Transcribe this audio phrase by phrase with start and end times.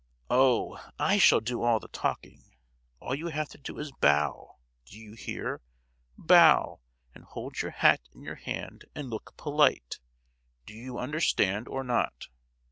[0.31, 2.55] "Oh, I shall do all the talking.
[2.99, 4.57] All you have to do is to bow.
[4.83, 5.61] Do you hear?
[6.17, 6.79] Bow;
[7.13, 9.99] and hold your hat in your hand and look polite.
[10.65, 12.29] Do you understand, or not?"